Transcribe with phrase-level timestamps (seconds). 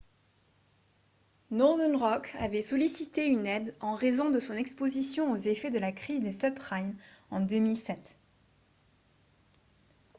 [1.51, 5.91] northern rock avait sollicité une aide en raison de son exposition aux effets de la
[5.91, 6.97] crise des subprimes
[7.29, 7.99] en 2007